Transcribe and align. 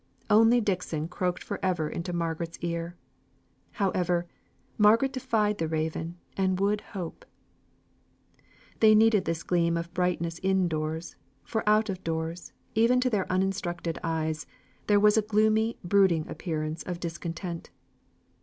Only 0.31 0.59
Dixon 0.59 1.07
croaked 1.07 1.43
for 1.43 1.59
ever 1.63 1.87
into 1.87 2.11
Margaret's 2.11 2.57
ear. 2.61 2.95
However, 3.73 4.25
Margaret 4.79 5.13
defied 5.13 5.59
the 5.59 5.67
raven, 5.67 6.17
and 6.35 6.59
would 6.59 6.81
hope. 6.97 7.23
They 8.79 8.95
needed 8.95 9.25
this 9.25 9.43
gleam 9.43 9.77
of 9.77 9.93
brightness 9.93 10.39
in 10.39 10.67
doors, 10.67 11.17
for 11.43 11.61
out 11.69 11.87
of 11.87 12.03
doors, 12.03 12.51
even 12.73 12.99
to 12.99 13.11
their 13.11 13.31
uninstructed 13.31 13.99
eyes, 14.03 14.47
there 14.87 14.99
was 14.99 15.17
a 15.17 15.21
gloomy 15.21 15.77
brooding 15.83 16.27
appearance 16.27 16.81
of 16.81 16.99
discontent. 16.99 17.69